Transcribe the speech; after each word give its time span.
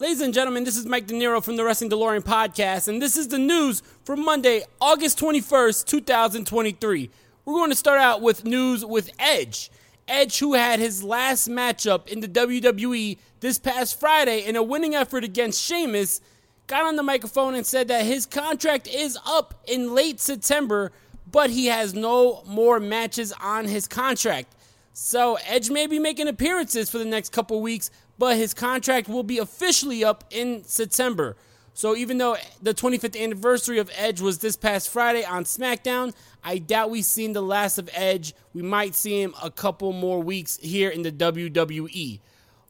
Ladies 0.00 0.22
and 0.22 0.32
gentlemen, 0.32 0.64
this 0.64 0.78
is 0.78 0.86
Mike 0.86 1.06
De 1.06 1.12
Niro 1.12 1.44
from 1.44 1.56
the 1.56 1.62
Wrestling 1.62 1.90
DeLorean 1.90 2.22
podcast, 2.22 2.88
and 2.88 3.02
this 3.02 3.18
is 3.18 3.28
the 3.28 3.38
news 3.38 3.82
for 4.02 4.16
Monday, 4.16 4.62
August 4.80 5.20
21st, 5.20 5.84
2023. 5.84 7.10
We're 7.44 7.52
going 7.52 7.68
to 7.68 7.76
start 7.76 8.00
out 8.00 8.22
with 8.22 8.46
news 8.46 8.82
with 8.82 9.10
Edge. 9.18 9.70
Edge, 10.08 10.38
who 10.38 10.54
had 10.54 10.80
his 10.80 11.04
last 11.04 11.50
matchup 11.50 12.08
in 12.08 12.20
the 12.20 12.28
WWE 12.28 13.18
this 13.40 13.58
past 13.58 14.00
Friday 14.00 14.42
in 14.46 14.56
a 14.56 14.62
winning 14.62 14.94
effort 14.94 15.22
against 15.22 15.62
Sheamus, 15.62 16.22
got 16.66 16.86
on 16.86 16.96
the 16.96 17.02
microphone 17.02 17.54
and 17.54 17.66
said 17.66 17.88
that 17.88 18.06
his 18.06 18.24
contract 18.24 18.88
is 18.88 19.18
up 19.26 19.62
in 19.68 19.94
late 19.94 20.18
September, 20.18 20.92
but 21.30 21.50
he 21.50 21.66
has 21.66 21.92
no 21.92 22.42
more 22.46 22.80
matches 22.80 23.34
on 23.38 23.66
his 23.66 23.86
contract. 23.86 24.54
So 24.94 25.36
Edge 25.46 25.70
may 25.70 25.86
be 25.86 25.98
making 25.98 26.26
appearances 26.26 26.88
for 26.88 26.96
the 26.96 27.04
next 27.04 27.32
couple 27.32 27.60
weeks, 27.60 27.90
but 28.20 28.36
his 28.36 28.52
contract 28.52 29.08
will 29.08 29.22
be 29.22 29.38
officially 29.38 30.04
up 30.04 30.24
in 30.30 30.62
September. 30.64 31.38
So 31.72 31.96
even 31.96 32.18
though 32.18 32.36
the 32.60 32.74
25th 32.74 33.18
anniversary 33.18 33.78
of 33.78 33.90
Edge 33.96 34.20
was 34.20 34.38
this 34.38 34.56
past 34.56 34.90
Friday 34.90 35.24
on 35.24 35.44
SmackDown, 35.44 36.12
I 36.44 36.58
doubt 36.58 36.90
we've 36.90 37.06
seen 37.06 37.32
the 37.32 37.40
last 37.40 37.78
of 37.78 37.88
Edge. 37.94 38.34
We 38.52 38.60
might 38.60 38.94
see 38.94 39.22
him 39.22 39.34
a 39.42 39.50
couple 39.50 39.94
more 39.94 40.22
weeks 40.22 40.58
here 40.58 40.90
in 40.90 41.00
the 41.00 41.10
WWE. 41.10 42.20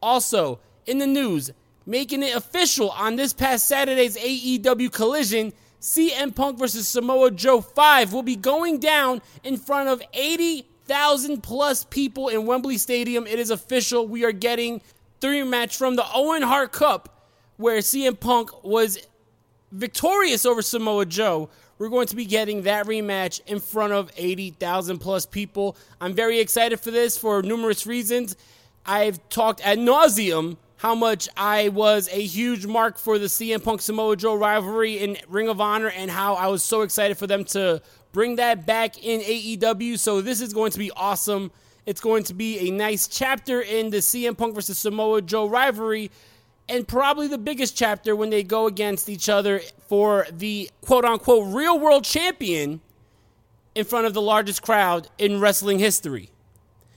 Also, 0.00 0.60
in 0.86 0.96
the 0.96 1.06
news, 1.06 1.50
making 1.84 2.22
it 2.22 2.34
official 2.34 2.88
on 2.92 3.16
this 3.16 3.34
past 3.34 3.66
Saturday's 3.66 4.16
AEW 4.16 4.90
Collision, 4.90 5.52
CM 5.78 6.34
Punk 6.34 6.58
versus 6.58 6.88
Samoa 6.88 7.30
Joe 7.30 7.60
5 7.60 8.14
will 8.14 8.22
be 8.22 8.36
going 8.36 8.80
down 8.80 9.20
in 9.42 9.58
front 9.58 9.90
of 9.90 10.00
80,000 10.14 11.42
plus 11.42 11.84
people 11.84 12.30
in 12.30 12.46
Wembley 12.46 12.78
Stadium. 12.78 13.26
It 13.26 13.38
is 13.38 13.50
official. 13.50 14.08
We 14.08 14.24
are 14.24 14.32
getting 14.32 14.80
three 15.24 15.42
match 15.42 15.74
from 15.78 15.96
the 15.96 16.04
Owen 16.14 16.42
Hart 16.42 16.70
Cup, 16.70 17.30
where 17.56 17.78
CM 17.78 18.20
Punk 18.20 18.62
was 18.62 18.98
victorious 19.72 20.44
over 20.44 20.60
Samoa 20.60 21.06
Joe. 21.06 21.48
We're 21.78 21.88
going 21.88 22.08
to 22.08 22.16
be 22.16 22.26
getting 22.26 22.64
that 22.64 22.84
rematch 22.84 23.40
in 23.46 23.58
front 23.58 23.94
of 23.94 24.12
80,000 24.18 24.98
plus 24.98 25.24
people. 25.24 25.78
I'm 25.98 26.12
very 26.12 26.40
excited 26.40 26.78
for 26.78 26.90
this 26.90 27.16
for 27.16 27.40
numerous 27.40 27.86
reasons. 27.86 28.36
I've 28.84 29.26
talked 29.30 29.62
ad 29.62 29.78
nauseum 29.78 30.58
how 30.76 30.94
much 30.94 31.30
I 31.38 31.70
was 31.70 32.10
a 32.12 32.20
huge 32.20 32.66
mark 32.66 32.98
for 32.98 33.18
the 33.18 33.28
CM 33.28 33.64
Punk 33.64 33.80
Samoa 33.80 34.16
Joe 34.16 34.34
rivalry 34.34 34.98
in 34.98 35.16
Ring 35.26 35.48
of 35.48 35.58
Honor 35.58 35.88
and 35.88 36.10
how 36.10 36.34
I 36.34 36.48
was 36.48 36.62
so 36.62 36.82
excited 36.82 37.16
for 37.16 37.26
them 37.26 37.44
to 37.46 37.80
bring 38.12 38.36
that 38.36 38.66
back 38.66 39.02
in 39.02 39.22
AEW. 39.22 39.98
So 39.98 40.20
this 40.20 40.42
is 40.42 40.52
going 40.52 40.72
to 40.72 40.78
be 40.78 40.90
awesome. 40.90 41.50
It's 41.86 42.00
going 42.00 42.24
to 42.24 42.34
be 42.34 42.68
a 42.68 42.70
nice 42.70 43.06
chapter 43.08 43.60
in 43.60 43.90
the 43.90 43.98
CM 43.98 44.36
Punk 44.36 44.54
versus 44.54 44.78
Samoa 44.78 45.20
Joe 45.20 45.46
rivalry, 45.46 46.10
and 46.66 46.88
probably 46.88 47.28
the 47.28 47.36
biggest 47.36 47.76
chapter 47.76 48.16
when 48.16 48.30
they 48.30 48.42
go 48.42 48.66
against 48.66 49.08
each 49.08 49.28
other 49.28 49.60
for 49.86 50.26
the 50.32 50.70
quote 50.80 51.04
unquote 51.04 51.54
real 51.54 51.78
world 51.78 52.04
champion 52.04 52.80
in 53.74 53.84
front 53.84 54.06
of 54.06 54.14
the 54.14 54.22
largest 54.22 54.62
crowd 54.62 55.08
in 55.18 55.40
wrestling 55.40 55.78
history. 55.78 56.30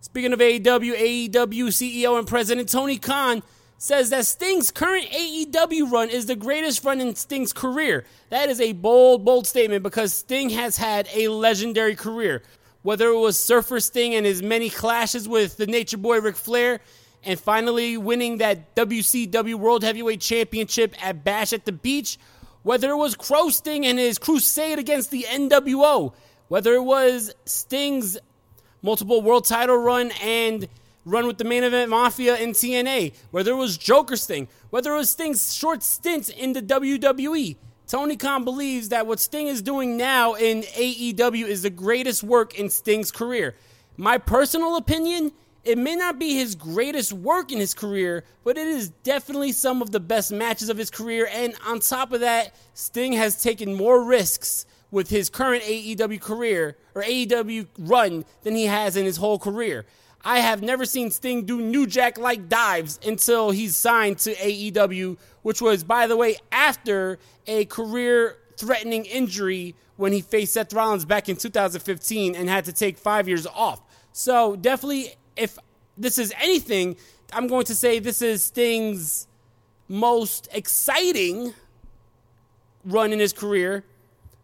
Speaking 0.00 0.32
of 0.32 0.38
AEW, 0.38 1.28
AEW 1.28 1.66
CEO 1.68 2.16
and 2.16 2.26
President 2.26 2.68
Tony 2.68 2.98
Khan 2.98 3.42
says 3.78 4.10
that 4.10 4.26
Sting's 4.26 4.70
current 4.70 5.06
AEW 5.06 5.90
run 5.90 6.08
is 6.08 6.26
the 6.26 6.36
greatest 6.36 6.84
run 6.84 7.00
in 7.00 7.14
Sting's 7.16 7.52
career. 7.52 8.04
That 8.30 8.48
is 8.48 8.60
a 8.60 8.72
bold, 8.72 9.24
bold 9.24 9.46
statement 9.46 9.82
because 9.82 10.14
Sting 10.14 10.50
has 10.50 10.76
had 10.76 11.08
a 11.14 11.28
legendary 11.28 11.96
career 11.96 12.42
whether 12.88 13.10
it 13.10 13.18
was 13.18 13.38
Surfer 13.38 13.80
Sting 13.80 14.14
and 14.14 14.24
his 14.24 14.42
many 14.42 14.70
clashes 14.70 15.28
with 15.28 15.58
the 15.58 15.66
Nature 15.66 15.98
Boy 15.98 16.22
Ric 16.22 16.36
Flair, 16.36 16.80
and 17.22 17.38
finally 17.38 17.98
winning 17.98 18.38
that 18.38 18.74
WCW 18.76 19.56
World 19.56 19.84
Heavyweight 19.84 20.22
Championship 20.22 20.94
at 21.04 21.22
Bash 21.22 21.52
at 21.52 21.66
the 21.66 21.72
Beach, 21.72 22.18
whether 22.62 22.88
it 22.88 22.96
was 22.96 23.14
Crow 23.14 23.50
Sting 23.50 23.84
and 23.84 23.98
his 23.98 24.16
crusade 24.16 24.78
against 24.78 25.10
the 25.10 25.26
NWO, 25.28 26.14
whether 26.48 26.72
it 26.72 26.82
was 26.82 27.30
Sting's 27.44 28.16
multiple 28.80 29.20
world 29.20 29.44
title 29.44 29.76
run 29.76 30.10
and 30.22 30.66
run 31.04 31.26
with 31.26 31.36
the 31.36 31.44
main 31.44 31.64
event 31.64 31.90
Mafia 31.90 32.38
in 32.38 32.52
TNA, 32.52 33.12
whether 33.32 33.50
it 33.50 33.56
was 33.56 33.76
Joker 33.76 34.16
Sting, 34.16 34.48
whether 34.70 34.94
it 34.94 34.96
was 34.96 35.10
Sting's 35.10 35.54
short 35.54 35.82
stint 35.82 36.30
in 36.30 36.54
the 36.54 36.62
WWE. 36.62 37.56
Tony 37.88 38.16
Khan 38.16 38.44
believes 38.44 38.90
that 38.90 39.06
what 39.06 39.18
Sting 39.18 39.46
is 39.46 39.62
doing 39.62 39.96
now 39.96 40.34
in 40.34 40.60
AEW 40.60 41.46
is 41.46 41.62
the 41.62 41.70
greatest 41.70 42.22
work 42.22 42.58
in 42.58 42.68
Sting's 42.68 43.10
career. 43.10 43.54
My 43.96 44.18
personal 44.18 44.76
opinion, 44.76 45.32
it 45.64 45.78
may 45.78 45.96
not 45.96 46.18
be 46.18 46.34
his 46.34 46.54
greatest 46.54 47.14
work 47.14 47.50
in 47.50 47.58
his 47.58 47.72
career, 47.72 48.24
but 48.44 48.58
it 48.58 48.66
is 48.66 48.90
definitely 48.90 49.52
some 49.52 49.80
of 49.80 49.90
the 49.90 50.00
best 50.00 50.30
matches 50.30 50.68
of 50.68 50.76
his 50.76 50.90
career. 50.90 51.30
And 51.32 51.54
on 51.66 51.80
top 51.80 52.12
of 52.12 52.20
that, 52.20 52.54
Sting 52.74 53.14
has 53.14 53.42
taken 53.42 53.74
more 53.74 54.04
risks 54.04 54.66
with 54.90 55.08
his 55.08 55.30
current 55.30 55.62
AEW 55.62 56.20
career 56.20 56.76
or 56.94 57.02
AEW 57.02 57.68
run 57.78 58.26
than 58.42 58.54
he 58.54 58.66
has 58.66 58.96
in 58.96 59.06
his 59.06 59.16
whole 59.16 59.38
career. 59.38 59.86
I 60.28 60.40
have 60.40 60.62
never 60.62 60.84
seen 60.84 61.10
Sting 61.10 61.46
do 61.46 61.58
New 61.58 61.86
Jack 61.86 62.18
like 62.18 62.50
dives 62.50 63.00
until 63.06 63.50
he's 63.50 63.74
signed 63.74 64.18
to 64.18 64.34
AEW, 64.34 65.16
which 65.40 65.62
was, 65.62 65.82
by 65.82 66.06
the 66.06 66.18
way, 66.18 66.36
after 66.52 67.18
a 67.46 67.64
career 67.64 68.36
threatening 68.58 69.06
injury 69.06 69.74
when 69.96 70.12
he 70.12 70.20
faced 70.20 70.52
Seth 70.52 70.74
Rollins 70.74 71.06
back 71.06 71.30
in 71.30 71.36
2015 71.36 72.36
and 72.36 72.46
had 72.46 72.66
to 72.66 72.74
take 72.74 72.98
five 72.98 73.26
years 73.26 73.46
off. 73.46 73.80
So, 74.12 74.54
definitely, 74.54 75.14
if 75.34 75.58
this 75.96 76.18
is 76.18 76.34
anything, 76.38 76.98
I'm 77.32 77.46
going 77.46 77.64
to 77.64 77.74
say 77.74 77.98
this 77.98 78.20
is 78.20 78.44
Sting's 78.44 79.28
most 79.88 80.46
exciting 80.52 81.54
run 82.84 83.14
in 83.14 83.18
his 83.18 83.32
career. 83.32 83.82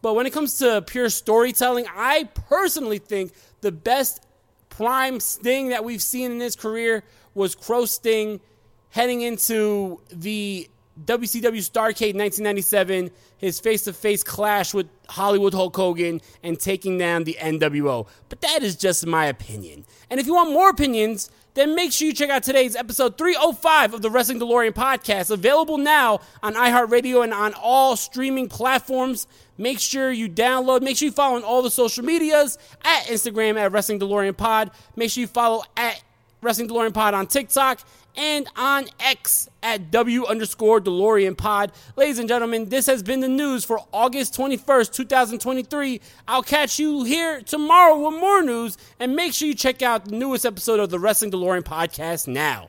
But 0.00 0.14
when 0.14 0.24
it 0.24 0.32
comes 0.32 0.56
to 0.60 0.80
pure 0.80 1.10
storytelling, 1.10 1.84
I 1.94 2.30
personally 2.32 2.98
think 2.98 3.32
the 3.60 3.72
best 3.72 4.22
prime 4.76 5.20
Sting 5.20 5.70
that 5.70 5.84
we've 5.84 6.02
seen 6.02 6.32
in 6.32 6.40
his 6.40 6.54
career 6.54 7.02
was 7.34 7.54
Crow 7.54 7.86
Sting 7.86 8.40
heading 8.90 9.22
into 9.22 10.00
the 10.10 10.68
WCW 11.04 11.62
Starcade 11.62 12.14
1997, 12.14 13.10
his 13.38 13.58
face 13.58 13.84
to 13.84 13.94
face 13.94 14.22
clash 14.22 14.74
with 14.74 14.86
Hollywood 15.08 15.54
Hulk 15.54 15.76
Hogan 15.76 16.20
and 16.42 16.60
taking 16.60 16.98
down 16.98 17.24
the 17.24 17.36
NWO. 17.40 18.06
But 18.28 18.42
that 18.42 18.62
is 18.62 18.76
just 18.76 19.06
my 19.06 19.26
opinion. 19.26 19.86
And 20.10 20.20
if 20.20 20.26
you 20.26 20.34
want 20.34 20.52
more 20.52 20.68
opinions, 20.68 21.30
then 21.56 21.74
make 21.74 21.90
sure 21.90 22.06
you 22.06 22.12
check 22.12 22.28
out 22.28 22.42
today's 22.42 22.76
episode 22.76 23.16
305 23.16 23.94
of 23.94 24.02
the 24.02 24.10
Wrestling 24.10 24.38
DeLorean 24.38 24.72
podcast, 24.72 25.30
available 25.30 25.78
now 25.78 26.20
on 26.42 26.54
iHeartRadio 26.54 27.24
and 27.24 27.32
on 27.32 27.54
all 27.54 27.96
streaming 27.96 28.46
platforms. 28.48 29.26
Make 29.56 29.80
sure 29.80 30.12
you 30.12 30.28
download, 30.28 30.82
make 30.82 30.98
sure 30.98 31.06
you 31.06 31.12
follow 31.12 31.36
on 31.36 31.44
all 31.44 31.62
the 31.62 31.70
social 31.70 32.04
medias 32.04 32.58
at 32.84 33.04
Instagram 33.06 33.56
at 33.56 33.72
Wrestling 33.72 33.98
DeLorean 33.98 34.36
Pod. 34.36 34.70
Make 34.96 35.10
sure 35.10 35.22
you 35.22 35.26
follow 35.26 35.64
at 35.78 36.02
Wrestling 36.42 36.68
DeLorean 36.68 36.92
Pod 36.92 37.14
on 37.14 37.26
TikTok 37.26 37.80
and 38.16 38.48
on 38.56 38.86
X 39.00 39.48
at 39.62 39.90
W 39.90 40.26
underscore 40.26 40.80
DeLorean 40.80 41.36
Pod. 41.36 41.72
Ladies 41.96 42.18
and 42.18 42.28
gentlemen, 42.28 42.68
this 42.68 42.86
has 42.86 43.02
been 43.02 43.20
the 43.20 43.28
news 43.28 43.64
for 43.64 43.80
August 43.92 44.36
21st, 44.36 44.92
2023. 44.92 46.00
I'll 46.28 46.42
catch 46.42 46.78
you 46.78 47.04
here 47.04 47.40
tomorrow 47.42 47.98
with 47.98 48.20
more 48.20 48.42
news, 48.42 48.78
and 48.98 49.14
make 49.16 49.32
sure 49.32 49.48
you 49.48 49.54
check 49.54 49.82
out 49.82 50.06
the 50.06 50.16
newest 50.16 50.46
episode 50.46 50.80
of 50.80 50.90
the 50.90 50.98
Wrestling 50.98 51.30
DeLorean 51.30 51.62
Podcast 51.62 52.28
now. 52.28 52.68